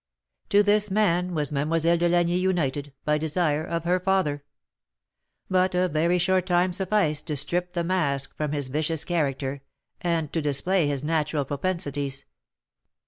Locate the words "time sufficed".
6.47-7.27